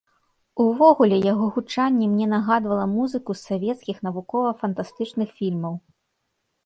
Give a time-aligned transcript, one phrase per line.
[0.63, 5.73] Увогуле, яго гучанне мне нагадвала музыку з савецкіх навукова-фантастычных фільмаў.